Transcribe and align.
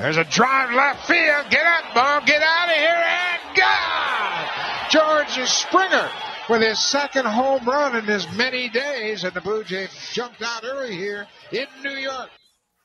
There's 0.00 0.16
a 0.16 0.24
drive 0.24 0.72
left 0.74 1.06
field. 1.06 1.50
Get 1.50 1.66
up, 1.66 1.94
ball. 1.94 2.22
Get 2.24 2.40
out 2.40 2.68
of 2.70 2.74
here 2.74 3.04
and 3.06 3.56
gone. 3.56 4.48
George 4.88 5.46
Springer 5.46 6.08
with 6.48 6.62
his 6.62 6.78
second 6.78 7.26
home 7.26 7.66
run 7.66 7.94
in 7.94 8.08
as 8.08 8.26
many 8.34 8.70
days, 8.70 9.24
and 9.24 9.34
the 9.34 9.42
Blue 9.42 9.62
Jays 9.62 9.90
jumped 10.14 10.40
out 10.40 10.64
early 10.64 10.96
here 10.96 11.26
in 11.52 11.66
New 11.84 11.96
York. 11.96 12.30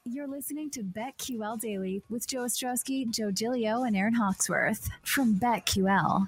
You're 0.03 0.27
listening 0.27 0.69
to 0.71 0.83
BetQL 0.83 1.57
Daily 1.57 2.03
with 2.09 2.27
Joe 2.27 2.41
Ostrowski, 2.43 3.09
Joe 3.09 3.31
Gilio, 3.31 3.87
and 3.87 3.95
Aaron 3.95 4.15
Hawksworth 4.15 4.89
from 5.01 5.35
BetQL. 5.39 6.27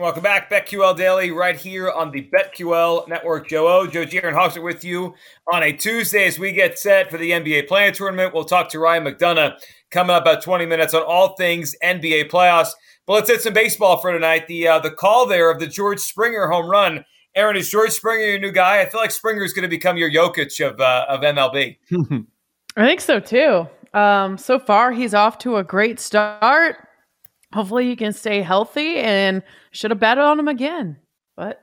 Welcome 0.00 0.22
back, 0.22 0.50
BetQL 0.50 0.96
Daily, 0.96 1.30
right 1.30 1.54
here 1.54 1.90
on 1.90 2.10
the 2.10 2.26
BetQL 2.32 3.06
Network. 3.06 3.50
Joe 3.50 3.68
O, 3.68 3.86
Joe 3.86 4.06
G, 4.06 4.18
Aaron 4.22 4.34
Hawksworth 4.34 4.64
with 4.64 4.82
you 4.82 5.12
on 5.52 5.62
a 5.62 5.74
Tuesday 5.74 6.26
as 6.26 6.38
we 6.38 6.52
get 6.52 6.78
set 6.78 7.10
for 7.10 7.18
the 7.18 7.32
NBA 7.32 7.68
Play-In 7.68 7.92
Tournament. 7.92 8.32
We'll 8.32 8.46
talk 8.46 8.70
to 8.70 8.78
Ryan 8.78 9.04
McDonough 9.04 9.60
coming 9.90 10.16
up 10.16 10.22
about 10.22 10.42
20 10.42 10.64
minutes 10.64 10.94
on 10.94 11.02
all 11.02 11.36
things 11.36 11.76
NBA 11.84 12.30
playoffs. 12.30 12.70
But 13.06 13.12
let's 13.12 13.28
hit 13.28 13.42
some 13.42 13.52
baseball 13.52 13.98
for 13.98 14.10
tonight. 14.10 14.46
The 14.46 14.68
uh, 14.68 14.78
the 14.78 14.90
call 14.90 15.26
there 15.26 15.50
of 15.50 15.60
the 15.60 15.66
George 15.66 16.00
Springer 16.00 16.48
home 16.48 16.70
run. 16.70 17.04
Aaron, 17.34 17.58
is 17.58 17.68
George 17.68 17.90
Springer 17.90 18.24
your 18.24 18.38
new 18.38 18.52
guy? 18.52 18.80
I 18.80 18.88
feel 18.88 19.02
like 19.02 19.10
Springer 19.10 19.44
is 19.44 19.52
going 19.52 19.64
to 19.64 19.68
become 19.68 19.98
your 19.98 20.10
Jokic 20.10 20.66
of 20.66 20.80
uh, 20.80 21.04
of 21.10 21.20
MLB. 21.20 21.76
I 22.78 22.86
think 22.86 23.02
so 23.02 23.20
too. 23.20 23.68
Um, 23.92 24.38
so 24.38 24.58
far, 24.58 24.92
he's 24.92 25.12
off 25.12 25.36
to 25.40 25.58
a 25.58 25.62
great 25.62 26.00
start. 26.00 26.86
Hopefully, 27.52 27.86
he 27.86 27.96
can 27.96 28.12
stay 28.12 28.42
healthy 28.42 28.96
and 28.96 29.42
should 29.72 29.90
have 29.90 30.00
betted 30.00 30.22
on 30.22 30.38
him 30.38 30.48
again. 30.48 30.98
But 31.36 31.60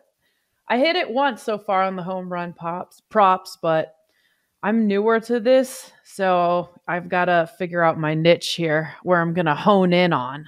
I 0.67 0.77
hit 0.77 0.95
it 0.95 1.09
once 1.09 1.41
so 1.41 1.57
far 1.57 1.83
on 1.83 1.95
the 1.95 2.03
home 2.03 2.31
run 2.31 2.53
pops 2.53 3.01
props, 3.09 3.57
but 3.61 3.95
I'm 4.61 4.87
newer 4.87 5.19
to 5.21 5.39
this, 5.39 5.91
so 6.03 6.69
I've 6.87 7.09
got 7.09 7.25
to 7.25 7.49
figure 7.57 7.83
out 7.83 7.99
my 7.99 8.15
niche 8.15 8.55
here 8.55 8.93
where 9.03 9.21
I'm 9.21 9.33
going 9.33 9.45
to 9.45 9.55
hone 9.55 9.93
in 9.93 10.13
on. 10.13 10.45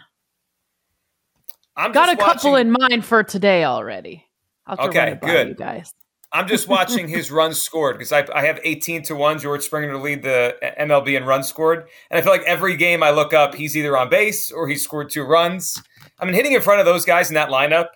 I've 1.75 1.93
got 1.93 2.11
a 2.11 2.17
couple 2.17 2.55
in 2.55 2.71
mind 2.71 3.05
for 3.05 3.23
today 3.23 3.63
already. 3.63 4.25
I'll 4.67 4.87
okay, 4.87 5.17
good, 5.21 5.47
you 5.49 5.53
guys. 5.55 5.93
I'm 6.31 6.47
just 6.47 6.67
watching 6.67 7.07
his 7.07 7.31
runs 7.31 7.61
scored 7.61 7.97
because 7.97 8.11
I, 8.11 8.27
I, 8.33 8.45
have 8.45 8.59
18 8.63 9.03
to 9.03 9.15
1 9.15 9.39
George 9.39 9.63
Springer 9.63 9.91
to 9.91 9.97
lead 9.97 10.21
the 10.21 10.55
MLB 10.79 11.17
in 11.17 11.25
runs 11.25 11.47
scored. 11.47 11.87
And 12.09 12.19
I 12.19 12.21
feel 12.21 12.31
like 12.31 12.43
every 12.43 12.75
game 12.75 13.01
I 13.01 13.11
look 13.11 13.33
up, 13.33 13.55
he's 13.55 13.75
either 13.75 13.97
on 13.97 14.09
base 14.09 14.51
or 14.51 14.67
he's 14.67 14.83
scored 14.83 15.09
two 15.09 15.23
runs. 15.23 15.81
I 16.19 16.25
mean, 16.25 16.33
hitting 16.35 16.53
in 16.53 16.61
front 16.61 16.79
of 16.79 16.85
those 16.85 17.05
guys 17.05 17.29
in 17.29 17.35
that 17.35 17.49
lineup, 17.49 17.87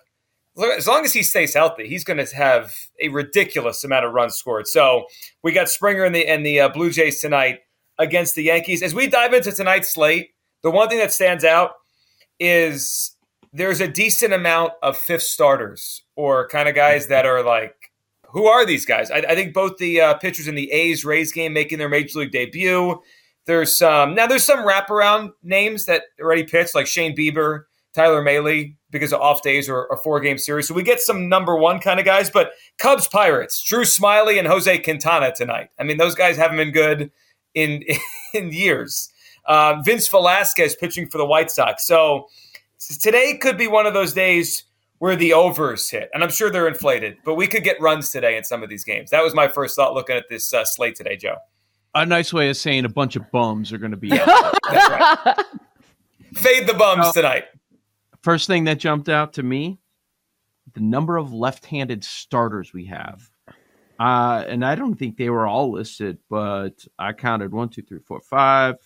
as 0.76 0.86
long 0.86 1.04
as 1.04 1.12
he 1.12 1.22
stays 1.22 1.54
healthy, 1.54 1.88
he's 1.88 2.04
going 2.04 2.24
to 2.24 2.36
have 2.36 2.72
a 3.00 3.08
ridiculous 3.08 3.82
amount 3.82 4.04
of 4.04 4.12
runs 4.12 4.36
scored. 4.36 4.68
So 4.68 5.06
we 5.42 5.52
got 5.52 5.68
Springer 5.68 6.04
and 6.04 6.14
the, 6.14 6.26
and 6.26 6.46
the 6.46 6.60
uh, 6.60 6.68
Blue 6.68 6.90
Jays 6.90 7.20
tonight 7.20 7.60
against 7.98 8.34
the 8.34 8.44
Yankees. 8.44 8.82
As 8.82 8.94
we 8.94 9.06
dive 9.08 9.34
into 9.34 9.52
tonight's 9.52 9.92
slate, 9.92 10.30
the 10.62 10.70
one 10.70 10.88
thing 10.88 10.98
that 10.98 11.12
stands 11.12 11.44
out 11.44 11.72
is 12.38 13.16
there's 13.52 13.80
a 13.80 13.88
decent 13.88 14.32
amount 14.32 14.72
of 14.82 14.96
fifth 14.96 15.22
starters 15.22 16.02
or 16.16 16.48
kind 16.48 16.68
of 16.68 16.74
guys 16.74 17.08
that 17.08 17.26
are 17.26 17.42
like 17.42 17.83
who 18.34 18.46
are 18.46 18.66
these 18.66 18.84
guys? 18.84 19.12
I, 19.12 19.18
I 19.18 19.34
think 19.36 19.54
both 19.54 19.78
the 19.78 20.00
uh, 20.00 20.14
pitchers 20.14 20.48
in 20.48 20.56
the 20.56 20.70
A's 20.72 21.04
Rays 21.04 21.32
game 21.32 21.52
making 21.52 21.78
their 21.78 21.88
major 21.88 22.18
league 22.18 22.32
debut. 22.32 23.00
There's 23.46 23.78
some 23.78 24.14
now. 24.14 24.26
There's 24.26 24.44
some 24.44 24.66
wraparound 24.66 25.32
names 25.42 25.86
that 25.86 26.02
already 26.20 26.42
pitched, 26.42 26.74
like 26.74 26.88
Shane 26.88 27.16
Bieber, 27.16 27.64
Tyler 27.94 28.22
Mahle, 28.22 28.74
because 28.90 29.12
of 29.12 29.20
off 29.20 29.42
days 29.42 29.68
or 29.68 29.86
a 29.86 29.96
four 29.96 30.18
game 30.18 30.36
series. 30.36 30.66
So 30.66 30.74
we 30.74 30.82
get 30.82 31.00
some 31.00 31.28
number 31.28 31.54
one 31.54 31.78
kind 31.78 32.00
of 32.00 32.06
guys. 32.06 32.28
But 32.28 32.52
Cubs 32.78 33.06
Pirates, 33.06 33.62
Drew 33.62 33.82
Smyly, 33.82 34.38
and 34.38 34.48
Jose 34.48 34.78
Quintana 34.78 35.32
tonight. 35.32 35.70
I 35.78 35.84
mean, 35.84 35.96
those 35.96 36.16
guys 36.16 36.36
haven't 36.36 36.56
been 36.56 36.72
good 36.72 37.12
in 37.54 37.84
in 38.34 38.50
years. 38.50 39.10
Um, 39.46 39.84
Vince 39.84 40.08
Velasquez 40.08 40.74
pitching 40.74 41.08
for 41.08 41.18
the 41.18 41.26
White 41.26 41.50
Sox. 41.52 41.86
So 41.86 42.26
today 43.00 43.36
could 43.36 43.56
be 43.56 43.68
one 43.68 43.86
of 43.86 43.94
those 43.94 44.12
days 44.12 44.64
where 44.98 45.16
the 45.16 45.32
overs 45.32 45.90
hit, 45.90 46.10
and 46.14 46.22
I'm 46.22 46.30
sure 46.30 46.50
they're 46.50 46.68
inflated. 46.68 47.18
But 47.24 47.34
we 47.34 47.46
could 47.46 47.64
get 47.64 47.80
runs 47.80 48.10
today 48.10 48.36
in 48.36 48.44
some 48.44 48.62
of 48.62 48.68
these 48.68 48.84
games. 48.84 49.10
That 49.10 49.22
was 49.22 49.34
my 49.34 49.48
first 49.48 49.76
thought 49.76 49.94
looking 49.94 50.16
at 50.16 50.28
this 50.28 50.52
uh, 50.52 50.64
slate 50.64 50.96
today, 50.96 51.16
Joe. 51.16 51.36
A 51.94 52.04
nice 52.04 52.32
way 52.32 52.48
of 52.48 52.56
saying 52.56 52.84
a 52.84 52.88
bunch 52.88 53.16
of 53.16 53.30
bums 53.30 53.72
are 53.72 53.78
going 53.78 53.92
to 53.92 53.96
be. 53.96 54.08
That's 54.10 54.28
right. 54.68 55.44
Fade 56.34 56.66
the 56.66 56.74
bums 56.74 57.06
uh, 57.06 57.12
tonight. 57.12 57.44
First 58.22 58.46
thing 58.46 58.64
that 58.64 58.78
jumped 58.78 59.08
out 59.08 59.34
to 59.34 59.42
me: 59.42 59.78
the 60.74 60.80
number 60.80 61.16
of 61.16 61.32
left-handed 61.32 62.04
starters 62.04 62.72
we 62.72 62.86
have. 62.86 63.30
Uh, 63.98 64.44
and 64.48 64.64
I 64.64 64.74
don't 64.74 64.96
think 64.96 65.16
they 65.16 65.30
were 65.30 65.46
all 65.46 65.70
listed, 65.70 66.18
but 66.28 66.84
I 66.98 67.12
counted 67.12 67.52
one, 67.52 67.68
two, 67.68 67.82
three, 67.82 68.00
four, 68.00 68.20
five, 68.20 68.76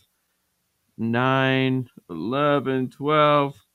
nine, 0.99 1.89
11, 2.11 2.91
12, 2.91 3.67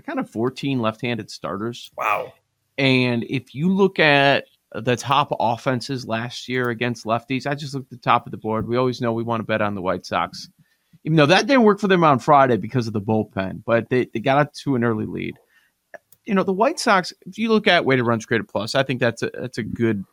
kind 0.00 0.18
of 0.18 0.28
14 0.30 0.80
left-handed 0.80 1.30
starters. 1.30 1.90
Wow. 1.96 2.32
And 2.78 3.24
if 3.24 3.54
you 3.54 3.72
look 3.72 3.98
at 3.98 4.44
the 4.72 4.96
top 4.96 5.34
offenses 5.38 6.06
last 6.06 6.48
year 6.48 6.70
against 6.70 7.04
lefties, 7.04 7.46
I 7.46 7.54
just 7.54 7.74
looked 7.74 7.92
at 7.92 7.98
the 7.98 8.02
top 8.02 8.26
of 8.26 8.30
the 8.30 8.38
board. 8.38 8.68
We 8.68 8.76
always 8.76 9.00
know 9.00 9.12
we 9.12 9.22
want 9.22 9.40
to 9.40 9.46
bet 9.46 9.60
on 9.60 9.74
the 9.74 9.82
White 9.82 10.06
Sox. 10.06 10.48
Even 11.04 11.16
though 11.16 11.26
that 11.26 11.46
didn't 11.46 11.64
work 11.64 11.80
for 11.80 11.88
them 11.88 12.04
on 12.04 12.18
Friday 12.18 12.56
because 12.56 12.86
of 12.86 12.92
the 12.92 13.00
bullpen, 13.00 13.62
but 13.64 13.88
they, 13.88 14.06
they 14.12 14.20
got 14.20 14.38
up 14.38 14.52
to 14.52 14.76
an 14.76 14.84
early 14.84 15.06
lead. 15.06 15.38
You 16.26 16.34
know, 16.34 16.42
the 16.42 16.52
White 16.52 16.78
Sox, 16.78 17.12
if 17.26 17.38
you 17.38 17.48
look 17.48 17.66
at 17.66 17.84
weighted 17.84 18.06
runs 18.06 18.26
created 18.26 18.48
plus, 18.48 18.74
I 18.74 18.82
think 18.82 19.00
that's 19.00 19.22
a 19.22 19.30
that's 19.32 19.58
a 19.58 19.62
good 19.62 20.04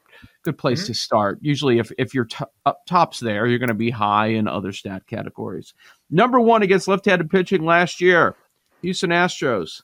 good 0.43 0.57
place 0.57 0.79
mm-hmm. 0.81 0.87
to 0.87 0.93
start. 0.93 1.39
Usually, 1.41 1.79
if 1.79 1.91
if 1.97 2.13
you're 2.13 2.27
up 2.65 2.85
tops 2.85 3.19
there, 3.19 3.45
you're 3.45 3.59
going 3.59 3.67
to 3.67 3.75
be 3.75 3.89
high 3.89 4.27
in 4.27 4.47
other 4.47 4.71
stat 4.71 5.05
categories. 5.07 5.73
Number 6.09 6.39
one 6.39 6.63
against 6.63 6.87
left-handed 6.87 7.29
pitching 7.29 7.65
last 7.65 7.99
year, 7.99 8.35
Houston 8.81 9.09
Astros, 9.09 9.81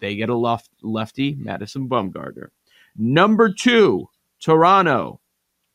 they 0.00 0.16
get 0.16 0.28
a 0.28 0.36
left, 0.36 0.70
lefty, 0.82 1.34
Madison 1.38 1.88
Bumgarner. 1.88 2.48
Number 2.96 3.52
two, 3.52 4.08
Toronto, 4.40 5.20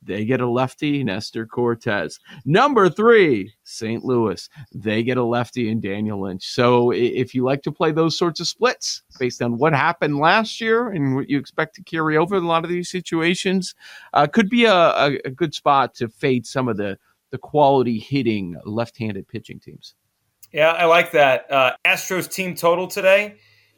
they 0.03 0.25
get 0.25 0.41
a 0.41 0.49
lefty, 0.49 1.03
Nestor 1.03 1.45
Cortes. 1.45 2.19
Number 2.43 2.89
three, 2.89 3.53
St. 3.63 4.03
Louis, 4.03 4.49
they 4.73 5.03
get 5.03 5.17
a 5.17 5.23
lefty 5.23 5.69
in 5.69 5.79
Daniel 5.79 6.21
Lynch. 6.21 6.43
So 6.47 6.91
if 6.91 7.35
you 7.35 7.43
like 7.43 7.61
to 7.63 7.71
play 7.71 7.91
those 7.91 8.17
sorts 8.17 8.39
of 8.39 8.47
splits 8.47 9.03
based 9.19 9.41
on 9.43 9.57
what 9.57 9.73
happened 9.73 10.17
last 10.17 10.59
year 10.59 10.89
and 10.89 11.15
what 11.15 11.29
you 11.29 11.37
expect 11.37 11.75
to 11.75 11.83
carry 11.83 12.17
over 12.17 12.35
in 12.35 12.43
a 12.43 12.47
lot 12.47 12.63
of 12.63 12.69
these 12.71 12.89
situations, 12.89 13.75
uh, 14.13 14.25
could 14.25 14.49
be 14.49 14.65
a, 14.65 14.73
a, 14.73 15.19
a 15.25 15.29
good 15.29 15.53
spot 15.53 15.93
to 15.95 16.09
fade 16.09 16.45
some 16.47 16.67
of 16.67 16.77
the 16.77 16.97
the 17.31 17.37
quality 17.37 17.97
hitting 17.97 18.57
left-handed 18.65 19.25
pitching 19.25 19.57
teams. 19.57 19.95
Yeah, 20.51 20.71
I 20.71 20.85
like 20.85 21.11
that. 21.11 21.49
Uh, 21.49 21.73
Astros 21.85 22.29
team 22.29 22.55
total 22.55 22.87
today. 22.87 23.35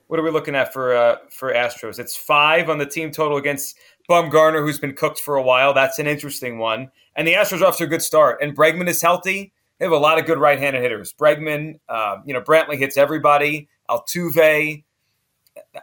What 0.08 0.20
are 0.20 0.24
we 0.24 0.32
looking 0.32 0.56
at 0.56 0.74
for 0.74 0.96
uh, 0.96 1.18
for 1.30 1.54
Astros? 1.54 2.00
It's 2.00 2.16
five 2.16 2.70
on 2.70 2.78
the 2.78 2.86
team 2.86 3.12
total 3.12 3.38
against 3.38 3.78
Bumgarner, 4.10 4.62
who's 4.62 4.80
been 4.80 4.96
cooked 4.96 5.20
for 5.20 5.36
a 5.36 5.44
while. 5.44 5.74
That's 5.74 6.00
an 6.00 6.08
interesting 6.08 6.58
one. 6.58 6.92
And 7.16 7.28
the 7.28 7.34
Astros 7.34 7.62
are 7.62 7.66
off 7.66 7.78
to 7.78 7.84
a 7.84 7.88
good 7.88 8.02
start. 8.02 8.40
And 8.42 8.56
Bregman 8.56 8.88
is 8.88 9.02
healthy. 9.02 9.54
They 9.78 9.86
have 9.86 9.92
a 9.92 9.98
lot 9.98 10.20
of 10.20 10.26
good 10.26 10.38
right-handed 10.38 10.82
hitters. 10.82 11.14
Bregman, 11.14 11.80
uh, 11.90 12.18
you 12.26 12.34
know, 12.34 12.42
Brantley 12.42 12.78
hits 12.78 12.98
everybody. 12.98 13.70
Altuve. 13.90 14.84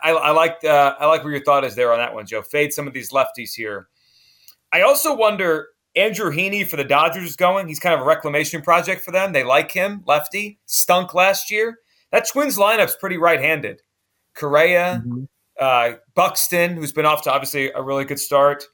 I, 0.02 0.10
I 0.10 0.30
like 0.30 0.64
uh, 0.64 0.94
I 0.98 1.06
like 1.06 1.22
where 1.22 1.32
your 1.32 1.44
thought 1.44 1.64
is 1.64 1.76
there 1.76 1.92
on 1.92 1.98
that 1.98 2.14
one, 2.14 2.26
Joe. 2.26 2.42
Fade 2.42 2.72
some 2.72 2.88
of 2.88 2.92
these 2.92 3.10
lefties 3.10 3.54
here. 3.54 3.88
I 4.72 4.82
also 4.82 5.14
wonder 5.14 5.68
Andrew 5.96 6.30
Heaney 6.30 6.66
for 6.66 6.76
the 6.76 6.84
Dodgers 6.84 7.24
is 7.24 7.36
going. 7.36 7.68
He's 7.68 7.80
kind 7.80 7.94
of 7.94 8.00
a 8.00 8.04
reclamation 8.04 8.62
project 8.62 9.02
for 9.02 9.10
them. 9.10 9.32
They 9.32 9.42
like 9.42 9.72
him, 9.72 10.02
lefty, 10.06 10.58
stunk 10.66 11.14
last 11.14 11.50
year. 11.50 11.78
That 12.12 12.28
Twins 12.28 12.56
lineup's 12.56 12.96
pretty 12.96 13.16
right-handed. 13.16 13.82
Correa, 14.34 15.02
mm-hmm. 15.04 15.24
uh, 15.60 15.96
Buxton, 16.14 16.76
who's 16.76 16.92
been 16.92 17.06
off 17.06 17.22
to 17.22 17.32
obviously 17.32 17.70
a 17.72 17.82
really 17.82 18.04
good 18.04 18.20
start. 18.20 18.64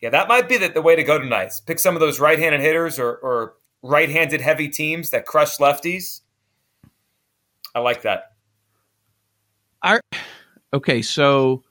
Yeah, 0.00 0.10
that 0.10 0.28
might 0.28 0.48
be 0.48 0.56
the, 0.58 0.68
the 0.68 0.82
way 0.82 0.94
to 0.94 1.02
go 1.02 1.18
tonight. 1.18 1.52
Pick 1.66 1.78
some 1.78 1.94
of 1.94 2.00
those 2.00 2.20
right-handed 2.20 2.60
hitters 2.60 2.98
or, 2.98 3.16
or 3.16 3.54
right-handed 3.82 4.40
heavy 4.40 4.68
teams 4.68 5.10
that 5.10 5.26
crush 5.26 5.56
lefties. 5.56 6.20
I 7.74 7.80
like 7.80 8.02
that. 8.02 8.32
Our, 9.82 10.00
okay, 10.72 11.02
so 11.02 11.62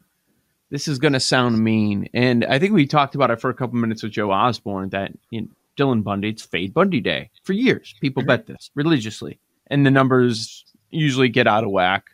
this 0.69 0.87
is 0.87 0.99
going 0.99 1.13
to 1.13 1.19
sound 1.19 1.63
mean, 1.63 2.09
and 2.13 2.43
I 2.45 2.59
think 2.59 2.73
we 2.73 2.87
talked 2.87 3.15
about 3.15 3.31
it 3.31 3.39
for 3.39 3.49
a 3.49 3.53
couple 3.53 3.77
minutes 3.77 4.03
with 4.03 4.11
Joe 4.11 4.31
Osborne 4.31 4.89
that 4.89 5.11
you 5.29 5.41
know, 5.41 5.47
Dylan 5.77 6.03
Bundy, 6.03 6.29
it's 6.29 6.43
Fade 6.43 6.73
Bundy 6.73 7.01
Day 7.01 7.29
for 7.43 7.53
years. 7.53 7.93
People 8.01 8.21
mm-hmm. 8.21 8.27
bet 8.27 8.47
this 8.47 8.71
religiously, 8.75 9.39
and 9.67 9.85
the 9.85 9.91
numbers 9.91 10.65
usually 10.89 11.29
get 11.29 11.47
out 11.47 11.63
of 11.63 11.71
whack 11.71 12.05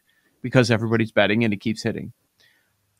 because 0.42 0.72
everybody's 0.72 1.12
betting 1.12 1.44
and 1.44 1.54
it 1.54 1.58
keeps 1.58 1.84
hitting. 1.84 2.14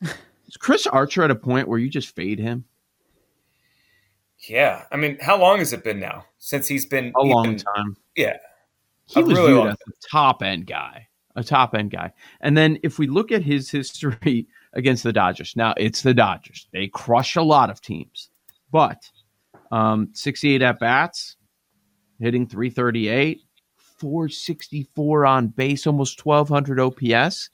Is 0.02 0.56
Chris 0.58 0.86
Archer 0.86 1.22
at 1.22 1.30
a 1.30 1.34
point 1.34 1.68
where 1.68 1.78
you 1.78 1.88
just 1.88 2.14
fade 2.14 2.38
him? 2.38 2.64
Yeah, 4.48 4.84
I 4.90 4.96
mean, 4.96 5.18
how 5.20 5.38
long 5.38 5.58
has 5.58 5.72
it 5.72 5.84
been 5.84 6.00
now 6.00 6.24
since 6.38 6.66
he's 6.66 6.84
been 6.84 7.12
a 7.16 7.22
long 7.22 7.56
time? 7.56 7.96
Yeah, 8.16 8.38
he 9.06 9.22
was 9.22 9.38
really 9.38 9.52
viewed 9.52 9.68
as 9.68 9.76
a 9.88 10.08
top 10.10 10.42
end 10.42 10.66
guy, 10.66 11.08
a 11.36 11.44
top 11.44 11.74
end 11.74 11.90
guy. 11.90 12.12
And 12.40 12.56
then 12.56 12.78
if 12.82 12.98
we 12.98 13.06
look 13.06 13.30
at 13.30 13.42
his 13.42 13.70
history 13.70 14.48
against 14.74 15.02
the 15.02 15.12
Dodgers, 15.12 15.54
now 15.56 15.74
it's 15.76 16.02
the 16.02 16.14
Dodgers. 16.14 16.68
They 16.72 16.88
crush 16.88 17.36
a 17.36 17.42
lot 17.42 17.70
of 17.70 17.80
teams, 17.80 18.30
but 18.70 19.10
um, 19.70 20.10
68 20.12 20.62
at 20.62 20.78
bats, 20.78 21.36
hitting 22.18 22.46
338, 22.46 23.42
464 23.76 25.26
on 25.26 25.48
base, 25.48 25.86
almost 25.86 26.24
1200 26.24 26.80
OPS. 26.80 27.50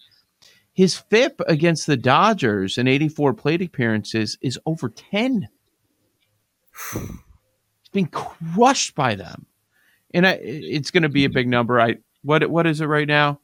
His 0.73 0.97
FIP 0.97 1.41
against 1.47 1.87
the 1.87 1.97
Dodgers 1.97 2.79
in 2.79 2.87
84 2.87 3.35
plate 3.35 3.62
appearances 3.62 4.38
is 4.41 4.59
over 4.65 4.88
10. 4.88 5.49
It's 6.94 7.88
been 7.93 8.06
crushed 8.06 8.94
by 8.94 9.15
them. 9.15 9.47
And 10.15 10.26
I, 10.26 10.32
it's 10.43 10.91
going 10.91 11.03
to 11.03 11.09
be 11.09 11.25
a 11.25 11.31
big 11.31 11.49
number. 11.49 11.81
I 11.81 11.97
what 12.23 12.49
what 12.50 12.67
is 12.67 12.81
it 12.81 12.87
right 12.87 13.09
now? 13.09 13.41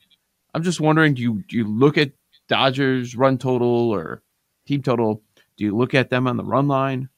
I'm 0.54 0.62
just 0.62 0.80
wondering 0.80 1.14
do 1.14 1.22
you 1.22 1.42
do 1.48 1.56
you 1.56 1.64
look 1.66 1.98
at 1.98 2.12
Dodgers 2.48 3.16
run 3.16 3.38
total 3.38 3.90
or 3.90 4.22
team 4.66 4.82
total? 4.82 5.22
Do 5.56 5.64
you 5.64 5.76
look 5.76 5.94
at 5.94 6.10
them 6.10 6.26
on 6.26 6.36
the 6.36 6.44
run 6.44 6.68
line? 6.68 7.08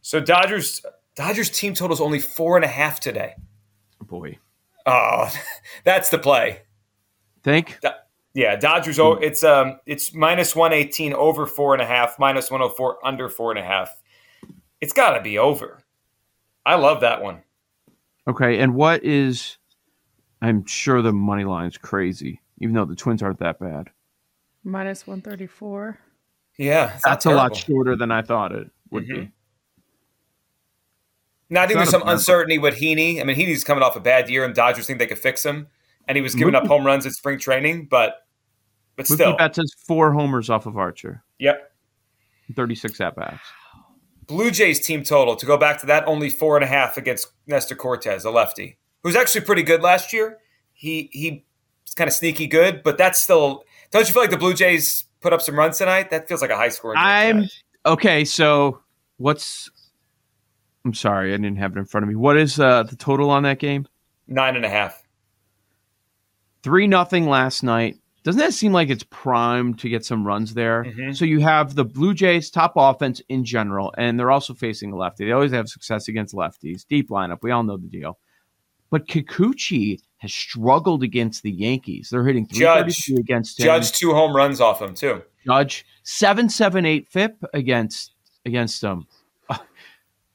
So 0.00 0.20
Dodgers 0.20 0.84
Dodgers 1.14 1.50
team 1.50 1.74
total 1.74 1.94
is 1.94 2.00
only 2.00 2.18
four 2.18 2.56
and 2.56 2.64
a 2.64 2.68
half 2.68 3.00
today. 3.00 3.34
Oh 4.00 4.04
boy. 4.04 4.38
Oh, 4.86 5.30
that's 5.84 6.10
the 6.10 6.18
play. 6.18 6.62
Think? 7.42 7.78
Yeah, 8.34 8.56
Dodgers. 8.56 8.98
Oh, 8.98 9.12
it's 9.12 9.44
um, 9.44 9.78
it's 9.84 10.14
minus 10.14 10.56
one 10.56 10.72
eighteen 10.72 11.12
over 11.12 11.46
four 11.46 11.74
and 11.74 11.82
a 11.82 11.86
half, 11.86 12.18
minus 12.18 12.50
one 12.50 12.60
hundred 12.60 12.74
four 12.76 12.98
under 13.06 13.28
four 13.28 13.50
and 13.50 13.58
a 13.58 13.64
half. 13.64 14.02
It's 14.80 14.92
got 14.92 15.16
to 15.16 15.22
be 15.22 15.38
over. 15.38 15.82
I 16.64 16.76
love 16.76 17.00
that 17.02 17.22
one. 17.22 17.42
Okay, 18.26 18.58
and 18.58 18.74
what 18.74 19.04
is? 19.04 19.58
I'm 20.40 20.64
sure 20.66 21.02
the 21.02 21.12
money 21.12 21.44
line's 21.44 21.76
crazy, 21.76 22.40
even 22.62 22.74
though 22.74 22.86
the 22.86 22.96
Twins 22.96 23.22
aren't 23.22 23.40
that 23.40 23.58
bad. 23.58 23.90
Minus 24.64 25.06
one 25.06 25.20
thirty 25.20 25.46
four. 25.46 25.98
Yeah, 26.56 26.98
that's 27.04 27.26
a 27.26 27.30
lot 27.30 27.54
shorter 27.54 27.96
than 27.96 28.10
I 28.10 28.22
thought 28.22 28.52
it 28.52 28.70
would 28.90 29.04
mm-hmm. 29.04 29.20
be. 29.22 29.32
Now 31.50 31.62
I 31.62 31.66
think 31.66 31.76
there's 31.76 31.90
some 31.90 32.06
uncertainty 32.06 32.56
with 32.56 32.76
Heaney. 32.76 33.20
I 33.20 33.24
mean, 33.24 33.36
Heaney's 33.36 33.64
coming 33.64 33.82
off 33.82 33.96
a 33.96 34.00
bad 34.00 34.30
year, 34.30 34.44
and 34.44 34.54
Dodgers 34.54 34.86
think 34.86 34.98
they 34.98 35.06
could 35.06 35.18
fix 35.18 35.44
him 35.44 35.66
and 36.08 36.16
he 36.16 36.22
was 36.22 36.34
giving 36.34 36.54
Mookie, 36.54 36.58
up 36.58 36.66
home 36.66 36.84
runs 36.84 37.06
at 37.06 37.12
spring 37.12 37.38
training, 37.38 37.86
but 37.90 38.26
but 38.96 39.06
Mookie 39.06 39.14
still, 39.14 39.36
Betts 39.36 39.56
has 39.56 39.72
four 39.86 40.12
homers 40.12 40.50
off 40.50 40.66
of 40.66 40.76
Archer. 40.76 41.22
Yep, 41.38 41.72
thirty 42.54 42.74
six 42.74 43.00
at 43.00 43.16
bats. 43.16 43.40
Blue 44.26 44.50
Jays 44.50 44.84
team 44.84 45.02
total 45.02 45.36
to 45.36 45.46
go 45.46 45.56
back 45.56 45.78
to 45.80 45.86
that 45.86 46.06
only 46.06 46.30
four 46.30 46.56
and 46.56 46.64
a 46.64 46.68
half 46.68 46.96
against 46.96 47.28
Nestor 47.46 47.74
Cortes, 47.74 48.24
a 48.24 48.30
lefty 48.30 48.78
who's 49.02 49.16
actually 49.16 49.42
pretty 49.42 49.62
good 49.62 49.82
last 49.82 50.12
year. 50.12 50.38
He 50.72 51.10
he 51.12 51.44
he's 51.92 51.94
kind 51.94 52.08
of 52.08 52.14
sneaky 52.14 52.46
good, 52.46 52.82
but 52.82 52.96
that's 52.96 53.20
still. 53.20 53.64
Don't 53.90 54.06
you 54.08 54.14
feel 54.14 54.22
like 54.22 54.30
the 54.30 54.38
Blue 54.38 54.54
Jays 54.54 55.04
put 55.20 55.34
up 55.34 55.42
some 55.42 55.58
runs 55.58 55.76
tonight? 55.76 56.08
That 56.10 56.26
feels 56.26 56.40
like 56.40 56.50
a 56.50 56.56
high 56.56 56.70
score. 56.70 56.96
I'm 56.96 57.48
okay. 57.84 58.24
So 58.24 58.80
what's? 59.18 59.70
I'm 60.86 60.94
sorry, 60.94 61.34
I 61.34 61.36
didn't 61.36 61.56
have 61.56 61.76
it 61.76 61.78
in 61.78 61.84
front 61.84 62.04
of 62.04 62.08
me. 62.08 62.14
What 62.16 62.38
is 62.38 62.58
uh, 62.58 62.84
the 62.84 62.96
total 62.96 63.30
on 63.30 63.42
that 63.42 63.58
game? 63.58 63.86
Nine 64.26 64.56
and 64.56 64.64
a 64.64 64.70
half. 64.70 65.06
Three 66.62 66.86
nothing 66.86 67.28
last 67.28 67.62
night. 67.62 67.98
Doesn't 68.24 68.38
that 68.38 68.54
seem 68.54 68.72
like 68.72 68.88
it's 68.88 69.04
primed 69.10 69.80
to 69.80 69.88
get 69.88 70.04
some 70.04 70.24
runs 70.24 70.54
there? 70.54 70.84
Mm-hmm. 70.84 71.12
So 71.12 71.24
you 71.24 71.40
have 71.40 71.74
the 71.74 71.84
Blue 71.84 72.14
Jays 72.14 72.50
top 72.50 72.72
offense 72.76 73.20
in 73.28 73.44
general, 73.44 73.92
and 73.98 74.18
they're 74.18 74.30
also 74.30 74.54
facing 74.54 74.92
a 74.92 74.96
lefty. 74.96 75.26
They 75.26 75.32
always 75.32 75.52
have 75.52 75.68
success 75.68 76.08
against 76.08 76.34
lefties. 76.34 76.86
Deep 76.86 77.10
lineup. 77.10 77.42
We 77.42 77.50
all 77.50 77.64
know 77.64 77.76
the 77.76 77.88
deal. 77.88 78.18
But 78.90 79.08
Kikuchi 79.08 80.00
has 80.22 80.32
struggled 80.32 81.02
against 81.02 81.42
the 81.42 81.50
Yankees. 81.50 82.08
They're 82.08 82.24
hitting 82.24 82.46
332 82.46 83.16
against 83.16 83.58
him. 83.58 83.64
Judge 83.64 83.90
two 83.90 84.14
home 84.14 84.36
runs 84.36 84.60
off 84.60 84.80
him 84.80 84.94
too. 84.94 85.20
Judge 85.44 85.84
seven 86.04 86.48
seven 86.48 86.86
eight 86.86 87.08
FIP 87.08 87.44
against 87.52 88.12
against 88.46 88.80
them. 88.80 89.08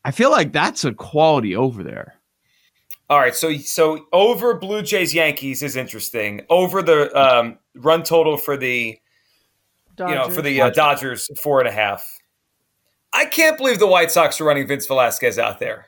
I 0.03 0.11
feel 0.11 0.29
like 0.29 0.51
that's 0.51 0.83
a 0.83 0.93
quality 0.93 1.55
over 1.55 1.83
there. 1.83 2.15
All 3.09 3.17
right, 3.17 3.33
so 3.33 3.55
so 3.57 4.07
over 4.11 4.55
Blue 4.55 4.81
Jays 4.81 5.13
Yankees 5.13 5.63
is 5.63 5.77
interesting. 5.77 6.41
Over 6.49 6.81
the 6.81 7.15
um, 7.17 7.57
run 7.73 8.03
total 8.03 8.35
for 8.35 8.57
the 8.57 8.99
Dodgers. 9.95 10.11
you 10.11 10.15
know 10.15 10.29
for 10.29 10.41
the 10.41 10.61
uh, 10.61 10.69
Dodgers 10.71 11.29
four 11.39 11.59
and 11.59 11.69
a 11.69 11.71
half. 11.71 12.05
I 13.13 13.23
can't 13.23 13.57
believe 13.57 13.79
the 13.79 13.87
White 13.87 14.11
Sox 14.11 14.41
are 14.41 14.43
running 14.43 14.67
Vince 14.67 14.85
Velasquez 14.85 15.39
out 15.39 15.59
there. 15.59 15.87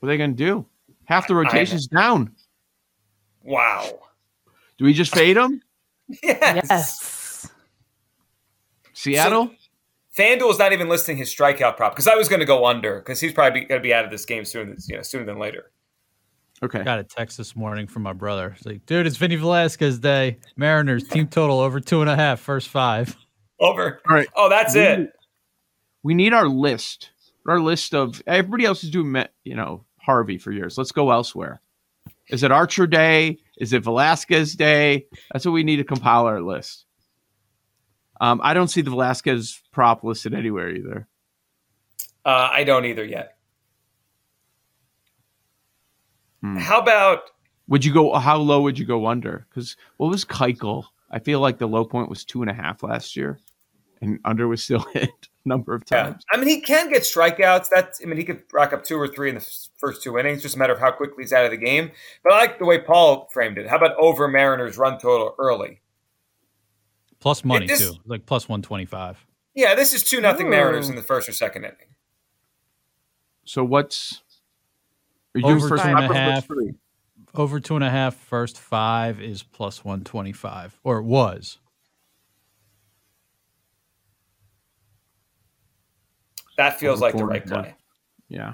What 0.00 0.08
are 0.08 0.12
they 0.12 0.18
going 0.18 0.36
to 0.36 0.44
do? 0.44 0.66
Half 1.04 1.28
the 1.28 1.36
rotation's 1.36 1.86
down. 1.86 2.34
Wow. 3.42 4.00
Do 4.78 4.84
we 4.84 4.92
just 4.92 5.14
fade 5.14 5.36
him? 5.36 5.62
yes. 6.22 6.66
yes. 6.70 7.50
Seattle. 8.92 9.48
So, 9.48 10.22
FanDuel 10.22 10.50
is 10.50 10.58
not 10.58 10.72
even 10.72 10.88
listing 10.88 11.16
his 11.16 11.32
strikeout 11.32 11.76
prop 11.76 11.92
because 11.92 12.08
I 12.08 12.16
was 12.16 12.28
going 12.28 12.40
to 12.40 12.46
go 12.46 12.66
under 12.66 12.98
because 12.98 13.20
he's 13.20 13.32
probably 13.32 13.60
going 13.64 13.80
to 13.80 13.82
be 13.82 13.94
out 13.94 14.04
of 14.04 14.10
this 14.10 14.24
game 14.24 14.44
soon, 14.44 14.76
you 14.88 14.96
know, 14.96 15.02
sooner 15.02 15.24
than 15.24 15.38
later. 15.38 15.70
Okay. 16.62 16.82
Got 16.82 16.98
a 16.98 17.04
text 17.04 17.38
this 17.38 17.56
morning 17.56 17.86
from 17.86 18.02
my 18.02 18.12
brother. 18.12 18.54
It's 18.56 18.66
like, 18.66 18.84
dude, 18.84 19.06
it's 19.06 19.16
Vinny 19.16 19.36
Velasquez 19.36 19.98
day. 19.98 20.38
Mariners 20.56 21.04
team 21.04 21.26
total 21.26 21.58
over 21.60 21.80
two 21.80 22.02
and 22.02 22.10
a 22.10 22.16
half, 22.16 22.40
first 22.40 22.68
five. 22.68 23.16
Over. 23.60 24.00
All 24.08 24.14
right. 24.14 24.28
Oh, 24.36 24.48
that's 24.48 24.74
we, 24.74 24.80
it. 24.80 25.10
We 26.02 26.14
need 26.14 26.34
our 26.34 26.48
list. 26.48 27.10
Our 27.48 27.60
list 27.60 27.94
of 27.94 28.22
everybody 28.26 28.66
else 28.66 28.84
is 28.84 28.90
doing, 28.90 29.24
you 29.44 29.54
know, 29.54 29.84
Harvey 29.98 30.36
for 30.36 30.52
years. 30.52 30.76
Let's 30.76 30.92
go 30.92 31.10
elsewhere. 31.10 31.62
Is 32.30 32.42
it 32.42 32.52
Archer 32.52 32.86
Day? 32.86 33.38
Is 33.58 33.72
it 33.72 33.82
Velasquez 33.82 34.54
Day? 34.54 35.06
That's 35.32 35.44
what 35.44 35.52
we 35.52 35.64
need 35.64 35.76
to 35.76 35.84
compile 35.84 36.26
our 36.26 36.40
list. 36.40 36.86
Um, 38.20 38.40
I 38.42 38.54
don't 38.54 38.68
see 38.68 38.82
the 38.82 38.90
Velasquez 38.90 39.60
prop 39.72 40.04
listed 40.04 40.34
anywhere 40.34 40.70
either. 40.70 41.08
Uh, 42.24 42.48
I 42.52 42.64
don't 42.64 42.84
either 42.84 43.04
yet. 43.04 43.36
Hmm. 46.42 46.56
How 46.56 46.80
about? 46.80 47.20
Would 47.68 47.84
you 47.84 47.92
go? 47.92 48.14
How 48.14 48.36
low 48.36 48.62
would 48.62 48.78
you 48.78 48.84
go 48.84 49.06
under? 49.06 49.46
Because 49.48 49.76
what 49.96 50.10
was 50.10 50.24
Keuchel? 50.24 50.84
I 51.10 51.18
feel 51.18 51.40
like 51.40 51.58
the 51.58 51.66
low 51.66 51.84
point 51.84 52.08
was 52.08 52.24
two 52.24 52.42
and 52.42 52.50
a 52.50 52.54
half 52.54 52.82
last 52.82 53.16
year, 53.16 53.40
and 54.00 54.20
under 54.24 54.48
was 54.48 54.62
still 54.62 54.80
hit 54.92 55.29
number 55.44 55.74
of 55.74 55.84
times. 55.84 56.24
Yeah. 56.30 56.36
I 56.36 56.40
mean, 56.40 56.48
he 56.48 56.60
can 56.60 56.90
get 56.90 57.02
strikeouts. 57.02 57.68
That's 57.68 58.00
I 58.02 58.06
mean, 58.06 58.16
he 58.16 58.24
could 58.24 58.42
rack 58.52 58.72
up 58.72 58.84
two 58.84 58.96
or 58.96 59.08
three 59.08 59.28
in 59.28 59.36
the 59.36 59.58
first 59.78 60.02
two 60.02 60.18
innings. 60.18 60.42
Just 60.42 60.56
a 60.56 60.58
matter 60.58 60.72
of 60.72 60.78
how 60.78 60.90
quickly 60.90 61.24
he's 61.24 61.32
out 61.32 61.44
of 61.44 61.50
the 61.50 61.56
game. 61.56 61.90
But 62.22 62.32
I 62.32 62.38
like 62.38 62.58
the 62.58 62.64
way 62.64 62.78
Paul 62.78 63.28
framed 63.32 63.58
it. 63.58 63.68
How 63.68 63.76
about 63.76 63.96
over 63.96 64.28
Mariners 64.28 64.76
run 64.76 64.98
total 64.98 65.34
early? 65.38 65.80
Plus 67.20 67.44
money 67.44 67.66
this, 67.66 67.80
too, 67.80 67.96
like 68.06 68.26
plus 68.26 68.48
one 68.48 68.62
twenty 68.62 68.86
five. 68.86 69.24
Yeah, 69.54 69.74
this 69.74 69.92
is 69.92 70.02
two 70.02 70.20
nothing 70.20 70.48
Mariners 70.48 70.88
in 70.88 70.96
the 70.96 71.02
first 71.02 71.28
or 71.28 71.32
second 71.32 71.64
inning. 71.64 71.94
So 73.44 73.64
what's 73.64 74.22
over 75.42 75.76
two 75.76 75.82
and 75.82 75.98
a 75.98 76.14
half. 76.14 76.48
Over 77.34 77.60
two 77.60 77.76
and 77.76 77.84
a 77.84 77.90
half. 77.90 78.14
First 78.14 78.58
five 78.58 79.20
is 79.20 79.42
plus 79.42 79.84
one 79.84 80.02
twenty 80.02 80.32
five, 80.32 80.78
or 80.82 80.98
it 80.98 81.04
was. 81.04 81.58
That 86.60 86.78
feels 86.78 87.00
over 87.00 87.06
like 87.06 87.16
the 87.16 87.24
right 87.24 87.46
play. 87.46 87.74
Yeah. 88.28 88.52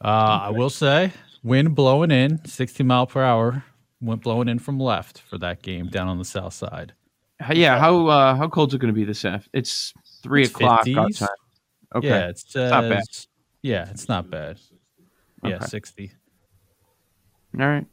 Uh, 0.00 0.38
I 0.42 0.50
will 0.50 0.70
say, 0.70 1.12
wind 1.42 1.74
blowing 1.74 2.12
in, 2.12 2.44
60 2.44 2.84
mile 2.84 3.08
per 3.08 3.20
hour, 3.20 3.64
went 4.00 4.22
blowing 4.22 4.48
in 4.48 4.60
from 4.60 4.78
left 4.78 5.18
for 5.18 5.36
that 5.38 5.62
game 5.62 5.88
down 5.88 6.06
on 6.06 6.18
the 6.18 6.24
south 6.24 6.52
side. 6.52 6.92
Yeah, 7.52 7.80
how 7.80 8.06
uh, 8.06 8.36
how 8.36 8.46
cold's 8.46 8.72
it 8.72 8.78
going 8.78 8.94
to 8.94 8.98
be 8.98 9.04
this 9.04 9.24
afternoon? 9.24 9.50
It's 9.52 9.92
three 10.22 10.42
it's 10.42 10.52
o'clock 10.52 10.86
50s. 10.86 11.18
time. 11.18 11.28
Okay, 11.96 12.08
yeah, 12.08 12.28
it's, 12.28 12.54
uh, 12.54 12.60
it's 12.60 12.70
not 12.70 12.88
bad. 12.88 13.04
Yeah, 13.62 13.90
it's 13.90 14.08
not 14.08 14.30
bad. 14.30 14.60
Yeah, 15.42 15.56
okay. 15.56 15.66
60. 15.66 16.12
All 17.58 17.66
right. 17.66 17.86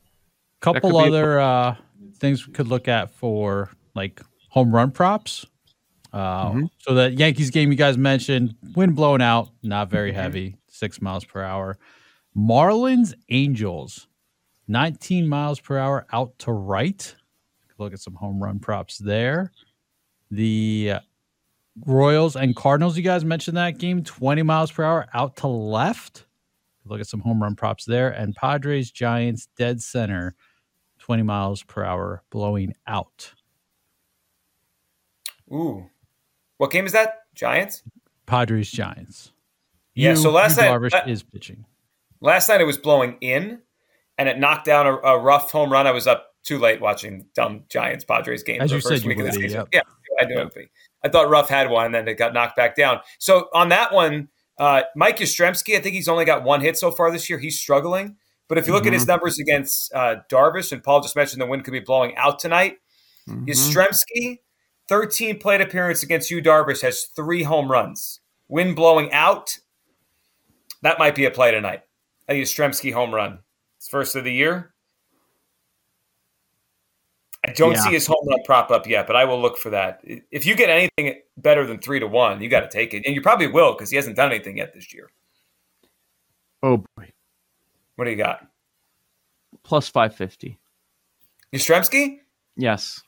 Couple 0.59 0.97
other 0.97 1.39
a- 1.39 1.45
uh, 1.45 1.75
things 2.19 2.45
we 2.45 2.53
could 2.53 2.67
look 2.67 2.87
at 2.87 3.09
for 3.09 3.71
like 3.95 4.21
home 4.49 4.71
run 4.75 4.91
props. 4.91 5.47
Uh, 6.13 6.49
mm-hmm. 6.49 6.65
So 6.79 6.95
that 6.95 7.17
Yankees 7.17 7.49
game 7.49 7.71
you 7.71 7.77
guys 7.77 7.97
mentioned, 7.97 8.55
wind 8.75 8.95
blowing 8.95 9.21
out, 9.21 9.49
not 9.63 9.89
very 9.89 10.11
mm-hmm. 10.11 10.19
heavy, 10.19 10.57
six 10.67 11.01
miles 11.01 11.23
per 11.23 11.41
hour. 11.41 11.77
Marlins 12.37 13.13
Angels, 13.29 14.07
19 14.67 15.27
miles 15.27 15.59
per 15.59 15.77
hour 15.77 16.05
out 16.11 16.37
to 16.39 16.51
right. 16.51 17.15
Look 17.77 17.93
at 17.93 17.99
some 17.99 18.15
home 18.15 18.41
run 18.41 18.59
props 18.59 18.97
there. 18.97 19.51
The 20.29 20.93
Royals 21.85 22.35
and 22.35 22.55
Cardinals, 22.55 22.97
you 22.97 23.03
guys 23.03 23.25
mentioned 23.25 23.57
that 23.57 23.77
game, 23.77 24.03
20 24.03 24.43
miles 24.43 24.71
per 24.71 24.83
hour 24.83 25.07
out 25.13 25.37
to 25.37 25.47
left. 25.47 26.25
Look 26.85 26.99
at 26.99 27.07
some 27.07 27.21
home 27.21 27.41
run 27.41 27.55
props 27.55 27.85
there. 27.85 28.09
And 28.09 28.35
Padres, 28.35 28.91
Giants, 28.91 29.47
dead 29.57 29.81
center, 29.81 30.35
20 30.99 31.23
miles 31.23 31.63
per 31.63 31.83
hour 31.83 32.23
blowing 32.29 32.73
out. 32.87 33.33
Ooh. 35.51 35.89
What 36.61 36.69
game 36.69 36.85
is 36.85 36.91
that? 36.91 37.21
Giants? 37.33 37.81
Padres, 38.27 38.69
Giants. 38.69 39.31
Yeah, 39.95 40.13
so 40.13 40.29
last 40.29 40.57
night 40.57 40.69
Darvish 40.69 41.07
is 41.07 41.23
pitching. 41.23 41.65
Last 42.19 42.49
night 42.49 42.61
it 42.61 42.65
was 42.65 42.77
blowing 42.77 43.17
in 43.19 43.61
and 44.19 44.29
it 44.29 44.37
knocked 44.37 44.65
down 44.65 44.85
a, 44.85 44.95
a 44.97 45.19
Ruf 45.19 45.51
home 45.51 45.71
run. 45.71 45.87
I 45.87 45.91
was 45.91 46.05
up 46.05 46.35
too 46.43 46.59
late 46.59 46.79
watching 46.79 47.25
dumb 47.33 47.63
Giants 47.67 48.05
Padres 48.05 48.43
game. 48.43 48.61
As 48.61 48.71
you 48.71 48.79
said, 48.79 49.01
you 49.01 49.15
would 49.15 49.31
be, 49.33 49.47
yep. 49.47 49.69
Yeah, 49.73 49.81
I 50.19 50.25
knew 50.25 50.37
it. 50.37 50.69
I 51.03 51.09
thought 51.09 51.31
Ruf 51.31 51.49
had 51.49 51.71
one, 51.71 51.87
and 51.87 51.95
then 51.95 52.07
it 52.07 52.19
got 52.19 52.31
knocked 52.31 52.57
back 52.57 52.75
down. 52.75 52.99
So 53.17 53.49
on 53.55 53.69
that 53.69 53.91
one, 53.91 54.29
Uh, 54.57 54.83
Mike 54.95 55.17
Yastrzemski, 55.17 55.75
I 55.75 55.81
think 55.81 55.95
he's 55.95 56.07
only 56.07 56.25
got 56.25 56.43
one 56.43 56.61
hit 56.61 56.77
so 56.77 56.91
far 56.91 57.11
this 57.11 57.27
year. 57.27 57.39
He's 57.39 57.59
struggling. 57.59 58.17
But 58.47 58.59
if 58.59 58.67
you 58.67 58.73
look 58.73 58.83
mm-hmm. 58.83 58.89
at 58.89 58.93
his 58.93 59.03
mm-hmm. 59.03 59.11
numbers 59.11 59.39
against 59.39 59.91
uh, 59.93 60.17
Darvish, 60.29 60.71
and 60.71 60.83
Paul 60.83 61.01
just 61.01 61.15
mentioned 61.15 61.41
the 61.41 61.47
wind 61.47 61.63
could 61.63 61.71
be 61.71 61.79
blowing 61.79 62.15
out 62.17 62.37
tonight, 62.37 62.77
mm-hmm. 63.27 63.45
Yastrzemski, 63.45 64.39
13 64.91 65.39
plate 65.39 65.61
appearance 65.61 66.03
against 66.03 66.29
Yu 66.29 66.41
Darvish, 66.41 66.81
has 66.81 67.05
three 67.15 67.43
home 67.43 67.71
runs. 67.71 68.19
Wind 68.49 68.75
blowing 68.75 69.09
out, 69.13 69.57
that 70.81 70.99
might 70.99 71.15
be 71.15 71.23
a 71.23 71.31
play 71.31 71.49
tonight. 71.49 71.83
A 72.27 72.33
Yastrzemski 72.33 72.91
home 72.91 73.15
run. 73.15 73.39
It's 73.77 73.87
first 73.87 74.17
of 74.17 74.25
the 74.25 74.33
year. 74.33 74.73
I 77.47 77.53
don't 77.53 77.71
yeah. 77.71 77.83
see 77.83 77.91
his 77.91 78.05
home 78.05 78.27
run 78.27 78.39
prop 78.43 78.69
up 78.69 78.85
yet, 78.85 79.07
but 79.07 79.15
I 79.15 79.23
will 79.23 79.41
look 79.41 79.57
for 79.57 79.69
that. 79.69 80.01
If 80.03 80.45
you 80.45 80.57
get 80.57 80.69
anything 80.69 81.21
better 81.37 81.65
than 81.65 81.79
three 81.79 82.01
to 82.01 82.07
one, 82.07 82.41
you 82.41 82.49
got 82.49 82.59
to 82.59 82.69
take 82.69 82.93
it, 82.93 83.03
and 83.05 83.15
you 83.15 83.21
probably 83.21 83.47
will 83.47 83.71
because 83.71 83.91
he 83.91 83.95
hasn't 83.95 84.17
done 84.17 84.29
anything 84.29 84.57
yet 84.57 84.73
this 84.73 84.93
year. 84.93 85.09
Oh 86.61 86.83
boy, 86.97 87.13
what 87.95 88.05
do 88.05 88.11
you 88.11 88.17
got? 88.17 88.45
Plus 89.63 89.87
five 89.87 90.13
fifty. 90.13 90.59
Yastrzemski? 91.53 92.17
Yes. 92.57 93.01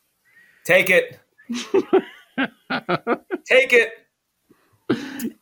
Take 0.63 0.89
it. 0.89 1.19
take 3.45 3.73
it. 3.73 3.91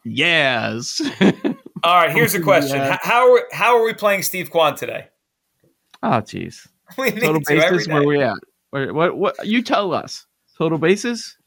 Yes. 0.04 1.02
All 1.84 1.96
right. 1.96 2.12
Here's 2.12 2.36
a 2.36 2.42
question: 2.42 2.78
yes. 2.78 3.00
How 3.02 3.34
are 3.34 3.48
how 3.52 3.78
are 3.78 3.84
we 3.84 3.94
playing 3.94 4.24
Steve 4.24 4.52
Kwan 4.52 4.76
today? 4.76 5.08
Oh, 6.04 6.22
jeez. 6.22 6.68
Total 6.96 7.42
bases. 7.46 7.88
Where 7.88 8.06
we 8.06 8.22
at? 8.22 8.38
What, 8.72 8.94
what, 8.94 9.18
what? 9.18 9.48
You 9.48 9.62
tell 9.62 9.94
us. 9.94 10.26
Total 10.58 10.78
bases? 10.78 11.38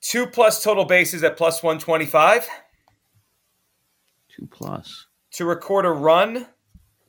Two 0.00 0.26
plus 0.26 0.62
total 0.62 0.84
bases 0.84 1.22
at 1.22 1.36
plus 1.36 1.62
125. 1.62 2.48
Two 4.34 4.46
plus. 4.46 5.06
To 5.32 5.44
record 5.44 5.84
a 5.84 5.90
run. 5.90 6.46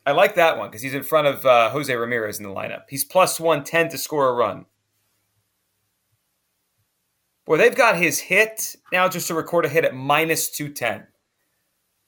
I 0.06 0.12
like 0.12 0.36
that 0.36 0.58
one 0.58 0.70
because 0.70 0.82
he's 0.82 0.94
in 0.94 1.04
front 1.04 1.28
of 1.28 1.46
uh, 1.46 1.70
Jose 1.70 1.94
Ramirez 1.94 2.40
in 2.40 2.44
the 2.44 2.54
lineup. 2.54 2.84
He's 2.90 3.06
plus 3.06 3.40
110 3.40 3.90
to 3.90 3.98
score 3.98 4.30
a 4.30 4.34
run. 4.34 4.66
Boy, 7.46 7.58
they've 7.58 7.76
got 7.76 7.98
his 7.98 8.20
hit 8.20 8.76
now 8.92 9.08
just 9.08 9.28
to 9.28 9.34
record 9.34 9.66
a 9.66 9.70
hit 9.70 9.86
at 9.86 9.96
minus 9.96 10.50
210. 10.50 11.08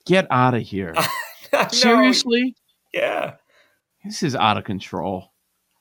Get 0.06 0.26
out 0.30 0.54
of 0.54 0.62
here. 0.62 0.94
Seriously? 1.70 2.54
Yeah. 2.92 3.34
This 4.04 4.22
is 4.22 4.36
out 4.36 4.58
of 4.58 4.64
control. 4.64 5.32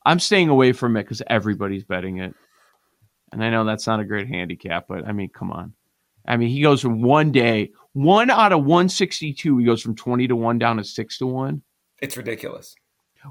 I'm 0.06 0.20
staying 0.20 0.50
away 0.50 0.74
from 0.74 0.98
it 0.98 1.04
because 1.04 1.22
everybody's 1.28 1.84
betting 1.84 2.18
it. 2.18 2.34
And 3.32 3.44
I 3.44 3.50
know 3.50 3.66
that's 3.66 3.88
not 3.88 4.00
a 4.00 4.06
great 4.06 4.28
handicap, 4.28 4.86
but 4.88 5.08
I 5.08 5.12
mean, 5.12 5.30
come 5.30 5.52
on. 5.52 5.74
I 6.26 6.38
mean, 6.38 6.50
he 6.50 6.62
goes 6.62 6.82
from 6.82 7.02
one 7.02 7.32
day, 7.32 7.72
one 7.94 8.30
out 8.30 8.54
of 8.54 8.60
162, 8.60 9.58
he 9.58 9.66
goes 9.66 9.82
from 9.82 9.96
20 9.96 10.28
to 10.28 10.36
1 10.36 10.58
down 10.58 10.78
to 10.78 10.84
6 10.84 11.18
to 11.18 11.28
1. 11.28 11.62
It's 12.02 12.18
ridiculous. 12.18 12.76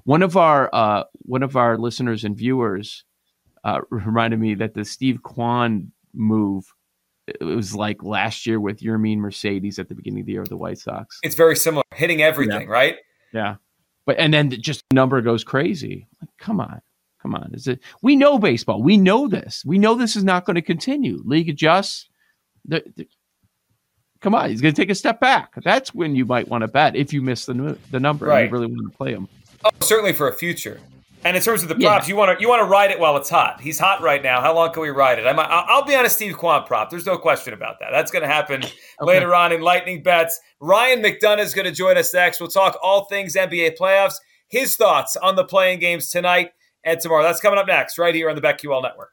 One 0.05 0.23
of 0.23 0.37
our 0.37 0.71
uh, 0.73 1.05
one 1.21 1.43
of 1.43 1.57
our 1.57 1.77
listeners 1.77 2.25
and 2.25 2.37
viewers 2.37 3.05
uh, 3.65 3.81
reminded 3.91 4.41
me 4.41 4.55
that 4.55 4.75
the 4.75 4.85
Steve 4.85 5.23
Kwan 5.23 5.93
move 6.15 6.65
it 7.27 7.45
was 7.45 7.75
like 7.75 8.03
last 8.03 8.47
year 8.47 8.59
with 8.59 8.81
Yermin 8.81 9.19
Mercedes 9.19 9.79
at 9.79 9.89
the 9.89 9.95
beginning 9.95 10.21
of 10.21 10.27
the 10.27 10.33
year 10.33 10.43
of 10.43 10.49
the 10.49 10.57
White 10.57 10.79
Sox. 10.79 11.21
It's 11.23 11.35
very 11.35 11.57
similar, 11.57 11.85
hitting 11.95 12.23
everything, 12.23 12.63
yeah. 12.63 12.73
right? 12.73 12.97
Yeah. 13.33 13.57
But 14.05 14.19
and 14.19 14.35
then 14.35 14.51
just 14.51 14.83
the 14.91 14.95
number 14.95 15.21
goes 15.21 15.45
crazy. 15.45 16.09
Like, 16.21 16.31
come 16.39 16.61
on, 16.61 16.81
come 17.21 17.35
on. 17.35 17.53
Is 17.55 17.69
it? 17.69 17.81
We 18.03 18.17
know 18.17 18.39
baseball. 18.39 18.83
We 18.83 18.97
know 18.97 19.29
this. 19.29 19.63
We 19.65 19.79
know 19.79 19.95
this 19.95 20.17
is 20.17 20.25
not 20.25 20.45
going 20.45 20.57
to 20.57 20.63
continue. 20.63 21.23
League 21.25 21.49
adjusts. 21.49 22.09
The, 22.65 22.83
the, 22.97 23.07
come 24.21 24.35
on, 24.35 24.51
he's 24.51 24.61
going 24.61 24.75
to 24.75 24.81
take 24.81 24.91
a 24.91 24.95
step 24.95 25.21
back. 25.21 25.55
That's 25.63 25.95
when 25.95 26.17
you 26.17 26.27
might 26.27 26.49
want 26.49 26.63
to 26.63 26.69
bet 26.69 26.97
if 26.97 27.13
you 27.13 27.23
miss 27.23 27.47
the 27.47 27.79
the 27.93 28.01
number. 28.01 28.27
Right. 28.27 28.43
And 28.43 28.51
you 28.51 28.53
really 28.53 28.67
want 28.67 28.91
to 28.91 28.97
play 28.97 29.13
him. 29.13 29.29
Oh, 29.65 29.71
certainly 29.81 30.13
for 30.13 30.29
a 30.29 30.33
future. 30.33 30.81
And 31.25 31.37
in 31.37 31.43
terms 31.43 31.63
of 31.63 31.69
the 31.69 31.77
props, 31.77 32.07
yeah. 32.07 32.13
you 32.13 32.17
want 32.17 32.37
to 32.37 32.43
you 32.43 32.49
want 32.49 32.61
to 32.61 32.67
ride 32.67 32.91
it 32.91 32.99
while 32.99 33.17
it's 33.17 33.31
hot. 33.31 33.61
He's 33.61 33.79
hot 33.79 34.03
right 34.03 34.23
now. 34.23 34.41
How 34.41 34.55
long 34.55 34.73
can 34.73 34.83
we 34.83 34.91
ride 34.91 35.19
it? 35.19 35.27
I'm, 35.27 35.39
I'll 35.39 35.85
be 35.85 35.95
on 35.95 36.05
a 36.05 36.11
Steve 36.11 36.37
Kwan 36.37 36.65
prop. 36.65 36.91
There's 36.91 37.07
no 37.07 37.17
question 37.17 37.55
about 37.55 37.79
that. 37.79 37.91
That's 37.93 38.11
going 38.11 38.23
to 38.23 38.29
happen 38.29 38.63
okay. 38.65 38.73
later 39.01 39.35
on 39.35 39.53
in 39.53 39.61
Lightning 39.61 40.03
Bets. 40.03 40.41
Ryan 40.61 41.03
McDonough 41.03 41.41
is 41.41 41.55
going 41.55 41.67
to 41.67 41.73
join 41.73 41.97
us 41.97 42.13
next. 42.13 42.41
We'll 42.41 42.51
talk 42.51 42.77
all 42.83 43.05
things 43.05 43.37
NBA 43.37 43.79
playoffs. 43.79 44.15
His 44.49 44.77
thoughts 44.77 45.17
on 45.17 45.37
the 45.37 45.45
play-in 45.45 45.79
games 45.79 46.11
tonight 46.11 46.51
and 46.85 47.01
tomorrow. 47.01 47.23
That's 47.23 47.41
coming 47.41 47.59
up 47.59 47.67
next, 47.67 47.99
right 47.99 48.15
here 48.15 48.29
on 48.29 48.37
the 48.37 48.43
BetQL 48.43 48.83
Network. 48.83 49.13